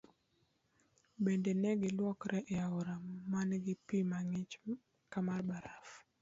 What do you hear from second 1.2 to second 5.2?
Bende negi luokore e aora man gi pii mang'ich ka